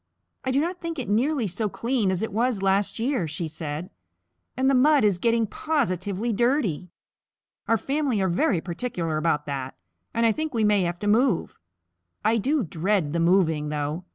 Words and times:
"I 0.43 0.49
do 0.49 0.59
not 0.59 0.81
think 0.81 0.97
it 0.97 1.07
nearly 1.07 1.45
so 1.47 1.69
clean 1.69 2.09
as 2.09 2.23
it 2.23 2.33
was 2.33 2.63
last 2.63 2.97
year," 2.97 3.27
she 3.27 3.47
said, 3.47 3.91
"and 4.57 4.67
the 4.67 4.73
mud 4.73 5.03
is 5.03 5.19
getting 5.19 5.45
positively 5.45 6.33
dirty. 6.33 6.89
Our 7.67 7.77
family 7.77 8.19
are 8.19 8.27
very 8.27 8.61
particular 8.61 9.17
about 9.17 9.45
that, 9.45 9.75
and 10.11 10.25
I 10.25 10.31
think 10.31 10.55
we 10.55 10.63
may 10.63 10.81
have 10.85 10.97
to 11.01 11.07
move. 11.07 11.59
I 12.25 12.39
do 12.39 12.63
dread 12.63 13.13
the 13.13 13.19
moving, 13.19 13.69
though. 13.69 14.03